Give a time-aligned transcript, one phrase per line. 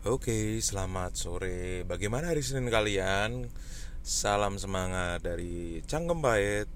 [0.00, 1.84] Oke, selamat sore.
[1.84, 3.52] Bagaimana hari Senin kalian?
[4.00, 6.72] Salam semangat dari Cangkem Pahit.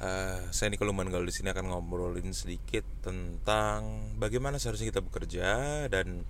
[0.00, 5.48] Eh, saya Niko Lumanggal di sini akan ngobrolin sedikit tentang bagaimana seharusnya kita bekerja
[5.92, 6.24] dan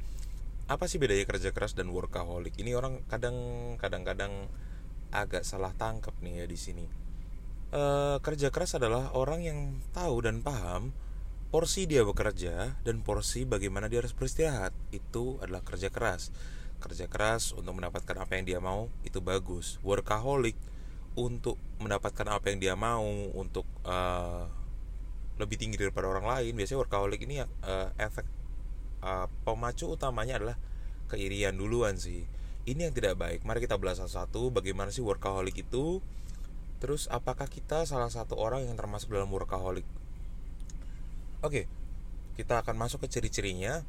[0.67, 2.59] apa sih bedanya kerja keras dan workaholic.
[2.59, 3.39] Ini orang kadang
[3.79, 4.51] kadang-kadang
[5.15, 6.87] agak salah tangkap nih ya di sini.
[7.71, 9.59] Eh, kerja keras adalah orang yang
[9.95, 10.91] tahu dan paham
[11.49, 16.29] porsi dia bekerja dan porsi bagaimana dia harus beristirahat itu adalah kerja keras.
[16.79, 19.81] Kerja keras untuk mendapatkan apa yang dia mau itu bagus.
[19.81, 20.55] Workaholic
[21.17, 23.03] untuk mendapatkan apa yang dia mau
[23.35, 24.47] untuk uh,
[25.41, 28.27] lebih tinggi daripada orang lain biasanya workaholic ini uh, efek
[29.03, 30.57] uh, pemacu utamanya adalah
[31.09, 32.29] keirian duluan sih.
[32.69, 33.49] Ini yang tidak baik.
[33.49, 36.05] Mari kita belas satu-satu bagaimana sih workaholic itu.
[36.79, 39.83] Terus apakah kita salah satu orang yang termasuk dalam workaholic
[41.39, 41.71] Oke,
[42.35, 43.87] kita akan masuk ke ciri-cirinya.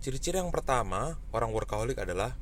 [0.00, 2.32] Ciri-ciri yang pertama, orang workaholic adalah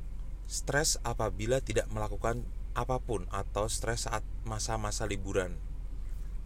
[0.47, 2.47] stres apabila tidak melakukan
[2.79, 5.59] apa pun atau stres saat masa-masa liburan.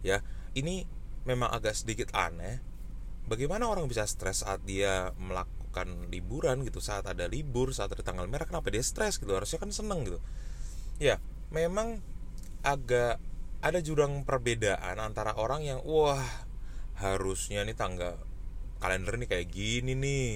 [0.02, 0.26] Ya,
[0.58, 0.82] ini
[1.22, 2.58] memang agak sedikit aneh.
[3.30, 8.26] Bagaimana orang bisa stres saat dia melakukan liburan gitu, saat ada libur, saat ada tanggal
[8.26, 9.30] merah, kenapa dia stres gitu?
[9.30, 10.18] Harusnya kan seneng gitu.
[10.98, 11.22] Ya,
[11.54, 12.02] memang
[12.66, 13.22] agak
[13.62, 16.49] ada jurang perbedaan antara orang yang wah
[17.00, 18.20] harusnya nih tangga
[18.80, 20.30] kalender nih kayak gini nih.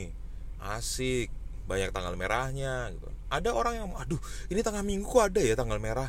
[0.61, 1.29] Asik.
[1.65, 3.09] Banyak tanggal merahnya gitu.
[3.33, 4.21] Ada orang yang aduh
[4.53, 6.09] ini tanggal minggu kok ada ya tanggal merah.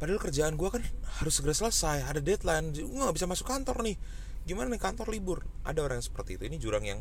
[0.00, 0.82] Padahal kerjaan gue kan
[1.20, 2.72] harus segera selesai ada deadline.
[2.72, 3.96] Gue nggak bisa masuk kantor nih.
[4.44, 5.44] Gimana nih kantor libur?
[5.64, 6.44] Ada orang yang seperti itu.
[6.48, 7.00] Ini jurang yang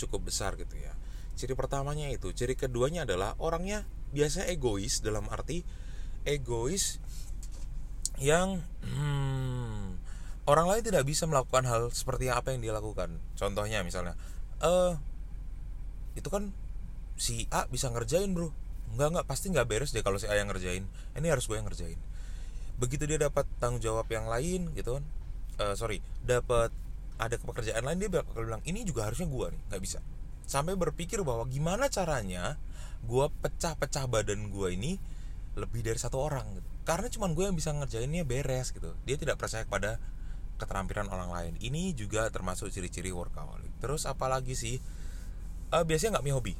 [0.00, 0.96] cukup besar gitu ya.
[1.36, 2.32] Ciri pertamanya itu.
[2.32, 5.62] Ciri keduanya adalah orangnya biasanya egois dalam arti
[6.26, 6.98] egois
[8.20, 9.29] yang hmm,
[10.50, 13.22] orang lain tidak bisa melakukan hal seperti apa yang dia lakukan.
[13.38, 14.18] Contohnya misalnya
[14.58, 14.98] eh
[16.18, 16.50] itu kan
[17.14, 18.50] si A bisa ngerjain bro.
[18.90, 20.82] Enggak enggak pasti nggak beres deh kalau si A yang ngerjain.
[21.14, 21.96] Ini harus gue yang ngerjain.
[22.82, 25.04] Begitu dia dapat tanggung jawab yang lain gitu kan
[25.62, 26.72] uh, sorry dapat
[27.20, 29.62] ada pekerjaan lain dia bakal bilang ini juga harusnya gue nih.
[29.70, 29.98] Nggak bisa.
[30.50, 32.58] Sampai berpikir bahwa gimana caranya
[33.06, 34.98] gue pecah-pecah badan gue ini
[35.54, 36.68] lebih dari satu orang gitu.
[36.86, 38.96] karena cuma gue yang bisa ngerjainnya beres gitu.
[39.06, 40.00] Dia tidak percaya kepada
[40.60, 41.52] keterampilan orang lain.
[41.56, 43.72] Ini juga termasuk ciri-ciri workaholic.
[43.80, 44.76] Terus apalagi sih?
[45.72, 46.54] Uh, biasanya nggak punya hobi.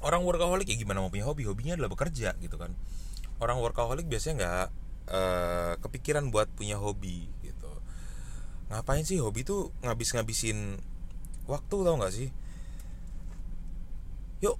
[0.00, 1.44] Orang workaholic ya gimana mau punya hobi?
[1.44, 2.72] Hobinya adalah bekerja gitu kan.
[3.42, 4.66] Orang workaholic biasanya nggak
[5.10, 7.72] uh, kepikiran buat punya hobi gitu.
[8.70, 10.78] Ngapain sih hobi tuh ngabis-ngabisin
[11.50, 12.28] waktu tau nggak sih?
[14.40, 14.56] Yuk.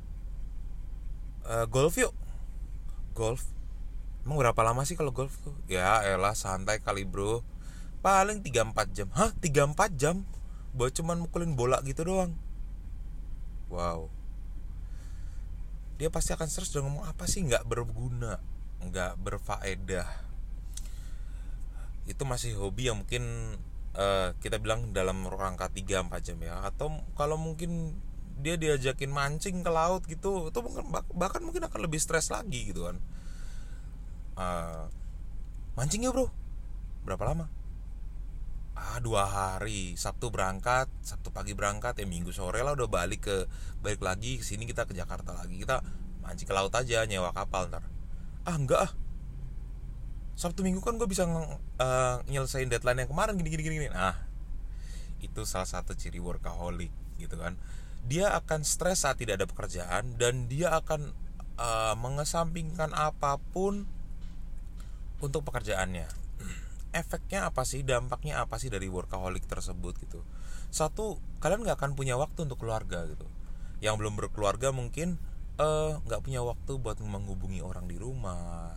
[1.46, 2.12] Uh, golf yuk.
[3.14, 3.46] Golf.
[4.26, 5.56] Emang berapa lama sih kalau golf tuh?
[5.70, 7.40] Ya elah santai kali bro
[8.00, 9.08] paling 3-4 jam.
[9.12, 9.30] Hah?
[9.38, 10.24] 3-4 jam?
[10.72, 12.32] Buat cuman mukulin bola gitu doang.
[13.68, 14.08] Wow.
[16.00, 18.40] Dia pasti akan stres dan ngomong apa sih nggak berguna?
[18.80, 20.08] Nggak berfaedah?
[22.08, 23.54] Itu masih hobi yang mungkin
[23.94, 26.64] uh, kita bilang dalam rangka 3-4 jam ya.
[26.64, 28.00] Atau kalau mungkin
[28.40, 32.88] dia diajakin mancing ke laut gitu itu mungkin bahkan mungkin akan lebih stres lagi gitu
[32.88, 32.96] kan.
[34.40, 34.88] Uh,
[35.76, 36.32] mancing ya bro?
[37.04, 37.59] Berapa lama
[38.80, 39.94] ah dua hari.
[40.00, 43.36] Sabtu berangkat Sabtu pagi berangkat ya Minggu sore lah udah balik ke
[43.84, 45.60] balik lagi ke sini kita ke Jakarta lagi.
[45.60, 45.84] Kita
[46.24, 47.84] mancing ke laut aja nyewa kapal ntar.
[48.48, 48.92] Ah enggak ah.
[50.40, 54.16] Sabtu Minggu kan gue bisa uh, nyelesain deadline yang kemarin gini gini gini nah
[55.20, 56.88] itu salah satu ciri workaholic
[57.20, 57.60] gitu kan.
[58.08, 61.12] Dia akan stres saat tidak ada pekerjaan dan dia akan
[61.60, 63.84] uh, mengesampingkan apa pun
[65.20, 66.19] untuk pekerjaannya
[66.90, 70.26] efeknya apa sih dampaknya apa sih dari workaholic tersebut gitu?
[70.70, 73.26] Satu kalian nggak akan punya waktu untuk keluarga gitu.
[73.82, 75.18] Yang belum berkeluarga mungkin
[75.58, 78.76] eh, nggak uh, punya waktu buat menghubungi orang di rumah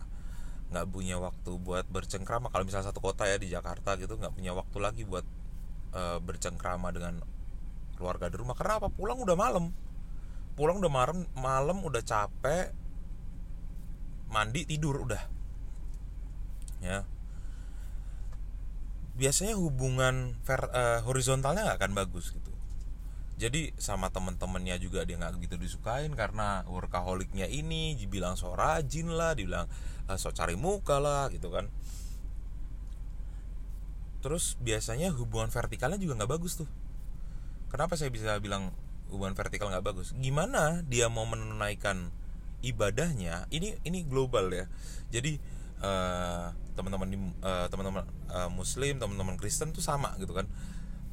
[0.74, 2.50] nggak punya waktu buat bercengkrama.
[2.50, 5.26] Kalau misalnya satu kota ya di Jakarta gitu nggak punya waktu lagi buat
[5.94, 7.22] uh, bercengkrama dengan
[7.94, 8.58] keluarga di rumah.
[8.58, 8.90] Karena apa?
[8.90, 9.70] Pulang udah malam.
[10.54, 12.74] Pulang udah malam malam udah capek
[14.30, 15.22] mandi tidur udah.
[16.82, 17.06] Ya
[19.14, 22.50] biasanya hubungan ver, uh, horizontalnya nggak akan bagus gitu.
[23.34, 29.34] Jadi sama temen-temennya juga dia nggak begitu disukain karena workaholicnya ini dibilang so rajin lah
[29.34, 29.66] dibilang
[30.06, 31.70] uh, so cari muka lah gitu kan.
[34.22, 36.70] Terus biasanya hubungan vertikalnya juga nggak bagus tuh.
[37.70, 38.70] Kenapa saya bisa bilang
[39.10, 40.14] hubungan vertikal nggak bagus?
[40.18, 42.10] Gimana dia mau menunaikan
[42.62, 43.50] ibadahnya?
[43.50, 44.66] Ini ini global ya.
[45.10, 45.38] Jadi
[45.82, 50.50] uh, teman-teman di uh, teman-teman uh, muslim teman-teman Kristen tuh sama gitu kan.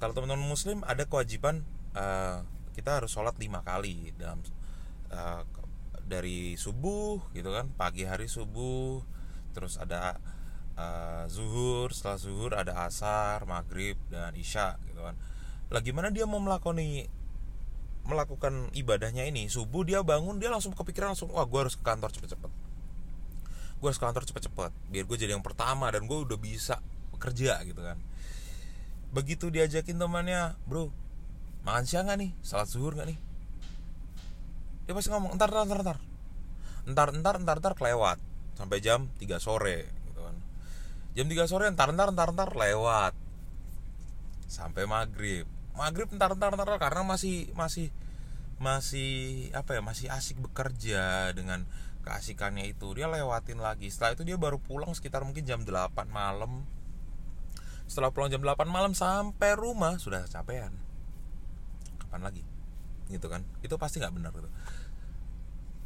[0.01, 1.61] Kalau teman-teman muslim ada kewajiban
[1.93, 2.41] uh,
[2.73, 4.41] kita harus sholat lima kali dalam
[5.13, 5.45] uh,
[6.05, 8.99] dari subuh gitu kan pagi hari subuh
[9.55, 10.17] terus ada
[10.75, 15.13] uh, zuhur setelah zuhur ada asar maghrib dan isya gitu kan.
[15.71, 17.05] Lagi mana dia mau melakoni
[18.01, 19.45] melakukan ibadahnya ini?
[19.47, 22.70] Subuh dia bangun dia langsung kepikiran langsung wah gue harus ke kantor cepet-cepet
[23.81, 26.77] gue harus ke kantor cepet-cepet biar gue jadi yang pertama dan gue udah bisa
[27.09, 27.97] bekerja gitu kan.
[29.09, 30.93] Begitu diajakin temannya bro
[31.65, 32.31] makan siang gak nih?
[32.45, 33.17] Salat zuhur gak nih?
[34.85, 35.97] Dia pasti ngomong entar entar entar entar.
[36.85, 38.17] Entar entar entar kelewat.
[38.53, 40.37] Sampai jam 3 sore gitu kan.
[41.17, 43.17] Jam 3 sore entar entar entar entar lewat.
[44.45, 45.49] Sampai maghrib.
[45.73, 47.89] Maghrib entar entar entar karena masih masih
[48.61, 51.65] masih apa ya masih asik bekerja dengan
[52.01, 53.87] keasikannya itu dia lewatin lagi.
[53.87, 56.65] Setelah itu dia baru pulang sekitar mungkin jam 8 malam.
[57.85, 60.73] Setelah pulang jam 8 malam sampai rumah sudah capean
[62.01, 62.43] kapan lagi?
[63.07, 63.45] Gitu kan?
[63.63, 64.49] Itu pasti nggak benar gitu.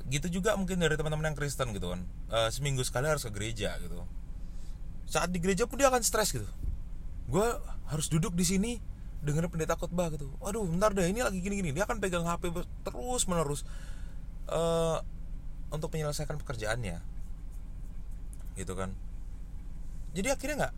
[0.09, 2.01] Gitu juga mungkin dari teman-teman yang Kristen gitu kan.
[2.31, 4.01] E, seminggu sekali harus ke gereja gitu.
[5.05, 6.47] Saat di gereja pun dia akan stres gitu.
[7.29, 7.45] Gue
[7.89, 8.71] harus duduk di sini
[9.21, 10.29] dengan pendeta khotbah gitu.
[10.37, 11.73] Waduh bentar deh ini lagi gini-gini.
[11.73, 12.53] Dia akan pegang HP
[12.85, 13.65] terus menerus
[14.45, 14.61] e,
[15.71, 17.01] untuk menyelesaikan pekerjaannya.
[18.55, 18.93] Gitu kan.
[20.15, 20.75] Jadi akhirnya nggak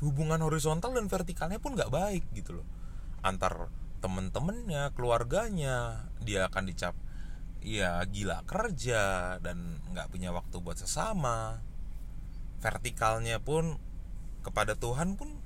[0.00, 2.66] hubungan horizontal dan vertikalnya pun nggak baik gitu loh.
[3.20, 3.68] Antar
[4.00, 6.96] temen-temennya keluarganya dia akan dicap
[7.60, 11.60] ya gila kerja dan nggak punya waktu buat sesama.
[12.64, 13.76] Vertikalnya pun
[14.40, 15.36] kepada Tuhan pun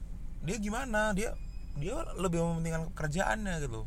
[0.47, 1.17] dia gimana?
[1.17, 1.35] Dia
[1.75, 3.83] dia lebih mementingkan pekerjaannya gitu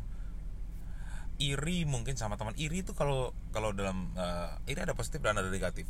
[1.38, 2.54] iri mungkin sama teman.
[2.58, 5.86] Iri itu kalau kalau dalam uh, iri ada positif dan ada negatif.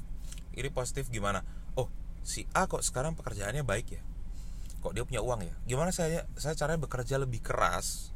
[0.52, 1.44] Iri positif gimana?
[1.74, 1.88] Oh
[2.24, 4.02] si A kok sekarang pekerjaannya baik ya?
[4.84, 5.54] Kok dia punya uang ya?
[5.64, 8.12] Gimana saya saya caranya bekerja lebih keras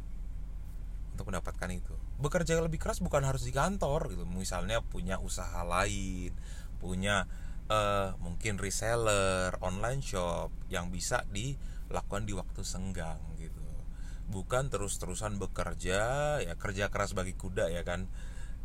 [1.16, 1.96] untuk mendapatkan itu?
[2.20, 4.22] Bekerja lebih keras bukan harus di kantor gitu.
[4.28, 6.36] Misalnya punya usaha lain
[6.82, 7.30] punya
[7.70, 13.61] uh, mungkin reseller online shop yang bisa dilakukan di waktu senggang gitu
[14.30, 18.06] bukan terus-terusan bekerja ya kerja keras bagi kuda ya kan.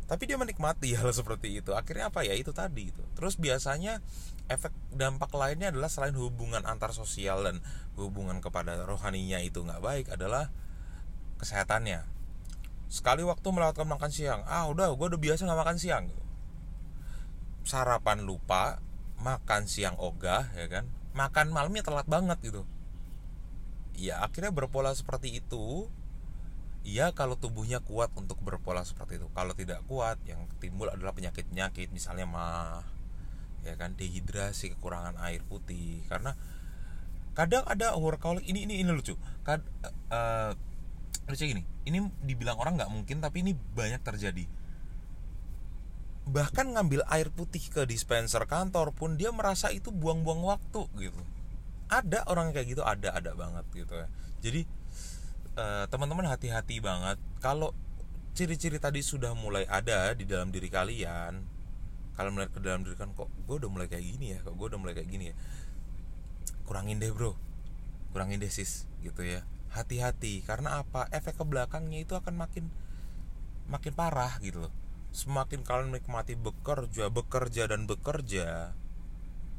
[0.08, 1.76] Tapi dia menikmati hal seperti itu.
[1.76, 2.24] Akhirnya apa?
[2.24, 4.00] Ya itu tadi itu terus biasanya
[4.48, 7.60] efek dampak lainnya adalah selain hubungan antar sosial dan
[7.98, 10.48] hubungan kepada rohaninya itu nggak baik adalah
[11.42, 12.06] kesehatannya.
[12.88, 16.04] Sekali waktu melewatkan makan siang ah udah gue udah biasa nggak makan siang.
[17.68, 18.80] Sarapan lupa
[19.20, 20.88] makan siang ogah ya kan.
[21.12, 22.64] Makan malamnya telat banget gitu
[23.98, 25.90] ya akhirnya berpola seperti itu.
[26.86, 29.26] Ya kalau tubuhnya kuat untuk berpola seperti itu.
[29.34, 32.86] Kalau tidak kuat yang timbul adalah penyakit-penyakit misalnya mah
[33.66, 36.00] ya kan dehidrasi kekurangan air putih.
[36.06, 36.32] Karena
[37.34, 39.18] kadang ada workaholic ini ini ini lucu.
[39.42, 39.60] Kad,
[40.14, 40.54] uh,
[41.28, 44.46] lucu gini ini dibilang orang nggak mungkin tapi ini banyak terjadi.
[46.30, 51.20] Bahkan ngambil air putih ke dispenser kantor pun dia merasa itu buang-buang waktu gitu
[51.88, 54.08] ada orang kayak gitu ada ada banget gitu ya.
[54.44, 54.62] Jadi
[55.56, 57.16] uh, teman-teman hati-hati banget.
[57.40, 57.72] Kalau
[58.36, 61.58] ciri-ciri tadi sudah mulai ada di dalam diri kalian
[62.14, 64.38] kalian melihat ke dalam diri kan kok gue udah mulai kayak gini ya?
[64.42, 65.34] Kok gue udah mulai kayak gini ya?
[66.66, 67.38] Kurangin deh bro.
[68.10, 69.46] Kurangin deh sis gitu ya.
[69.70, 71.06] Hati-hati karena apa?
[71.14, 72.70] Efek ke belakangnya itu akan makin
[73.70, 74.74] makin parah gitu loh.
[75.14, 78.74] Semakin kalian menikmati bekerja bekerja dan bekerja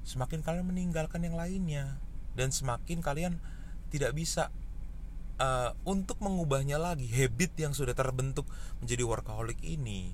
[0.10, 2.02] semakin kalian meninggalkan yang lainnya
[2.34, 3.34] dan semakin kalian
[3.90, 4.54] tidak bisa
[5.42, 8.46] uh, untuk mengubahnya lagi habit yang sudah terbentuk
[8.84, 10.14] menjadi workaholic ini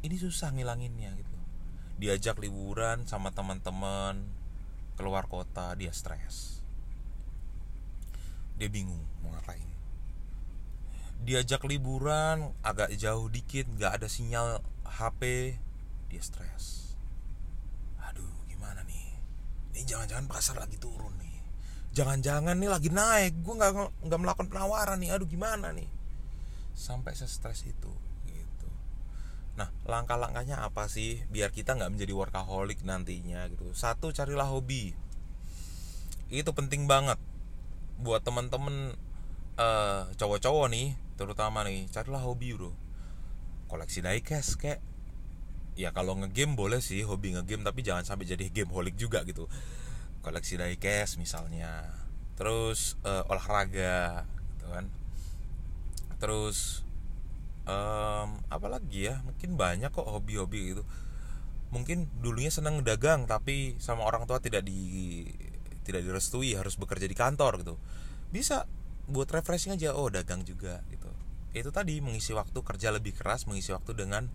[0.00, 1.36] ini susah ngilanginnya gitu.
[2.00, 4.24] Diajak liburan sama teman-teman
[4.96, 6.64] keluar kota dia stres.
[8.56, 9.68] Dia bingung mau ngapain.
[11.20, 15.52] Diajak liburan agak jauh dikit nggak ada sinyal HP
[16.08, 16.89] dia stres
[19.80, 21.40] ini jangan-jangan pasar lagi turun nih.
[21.96, 23.40] Jangan-jangan nih lagi naik.
[23.40, 25.16] Gue nggak nggak melakukan penawaran nih.
[25.16, 25.88] Aduh gimana nih?
[26.76, 27.88] Sampai stres itu
[28.28, 28.68] gitu.
[29.56, 33.72] Nah langkah-langkahnya apa sih biar kita nggak menjadi workaholic nantinya gitu?
[33.72, 34.92] Satu carilah hobi.
[36.28, 37.16] Itu penting banget
[37.96, 39.00] buat temen-temen
[39.56, 41.88] uh, cowok-cowok nih terutama nih.
[41.88, 42.76] Carilah hobi bro.
[43.72, 44.84] Koleksi diecast kayak
[45.80, 49.48] ya kalau ngegame boleh sih hobi ngegame tapi jangan sampai jadi game holic juga gitu.
[50.20, 51.88] Koleksi diecast misalnya.
[52.36, 54.84] Terus uh, olahraga gitu kan.
[56.20, 56.84] Terus
[57.64, 59.24] um, apa lagi ya?
[59.24, 60.84] Mungkin banyak kok hobi-hobi gitu.
[61.72, 65.24] Mungkin dulunya seneng dagang tapi sama orang tua tidak di
[65.88, 67.74] tidak direstui harus bekerja di kantor gitu.
[68.28, 68.68] Bisa
[69.08, 71.08] buat refreshing aja oh dagang juga gitu.
[71.56, 74.28] Itu tadi mengisi waktu kerja lebih keras mengisi waktu dengan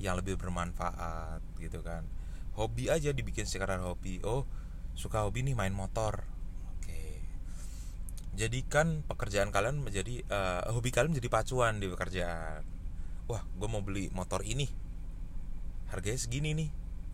[0.00, 2.08] yang lebih bermanfaat gitu kan.
[2.56, 4.24] Hobi aja dibikin sekarang hobi.
[4.24, 4.48] Oh
[4.96, 6.24] suka hobi nih main motor.
[6.74, 7.20] Oke.
[8.34, 12.64] Jadikan pekerjaan kalian menjadi uh, hobi kalian menjadi pacuan di pekerjaan.
[13.28, 14.66] Wah gue mau beli motor ini.
[15.92, 16.70] Harganya segini nih.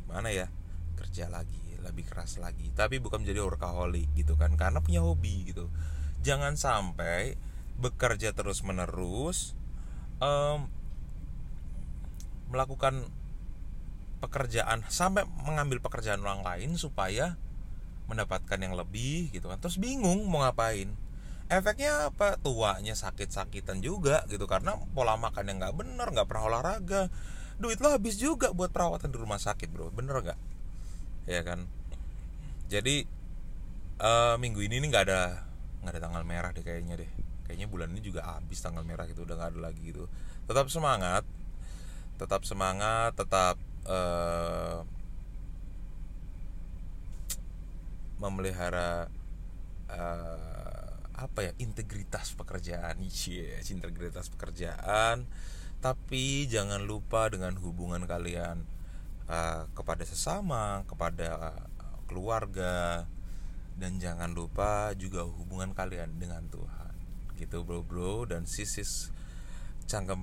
[0.07, 0.47] Mana ya?
[0.95, 2.71] Kerja lagi lebih keras lagi.
[2.73, 4.55] Tapi bukan menjadi workaholic gitu kan.
[4.55, 5.69] Karena punya hobi gitu.
[6.23, 7.37] Jangan sampai
[7.76, 9.52] bekerja terus menerus
[10.16, 10.73] um,
[12.50, 13.07] melakukan
[14.23, 17.37] pekerjaan sampai mengambil pekerjaan orang lain supaya
[18.07, 19.59] mendapatkan yang lebih gitu kan.
[19.59, 20.88] Terus bingung mau ngapain.
[21.47, 22.38] Efeknya apa?
[22.43, 24.47] Tuanya sakit-sakitan juga gitu.
[24.50, 27.11] Karena pola makan yang nggak bener nggak pernah olahraga.
[27.57, 29.91] Duit lo habis juga buat perawatan di rumah sakit bro.
[29.95, 30.38] Bener nggak?
[31.31, 31.67] Ya kan?
[32.67, 33.07] Jadi
[34.03, 35.47] uh, minggu ini nih nggak ada
[35.87, 37.11] nggak ada tanggal merah deh kayaknya deh.
[37.47, 40.11] Kayaknya bulan ini juga habis tanggal merah gitu udah nggak ada lagi gitu.
[40.50, 41.23] Tetap semangat
[42.17, 44.83] tetap semangat tetap uh,
[48.17, 49.13] memelihara
[49.93, 53.01] uh, apa ya integritas pekerjaan.
[53.01, 55.25] Yes, integritas pekerjaan.
[55.81, 58.65] Tapi jangan lupa dengan hubungan kalian
[59.29, 61.57] uh, kepada sesama kepada
[62.09, 63.05] keluarga
[63.77, 66.93] dan jangan lupa juga hubungan kalian dengan Tuhan.
[67.37, 69.13] Gitu bro bro dan sisis
[69.87, 70.19] Cangkem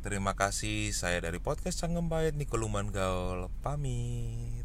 [0.00, 0.88] Terima kasih.
[0.96, 4.63] Saya dari podcast Cangkem Bait Nikoluman Gaul pamit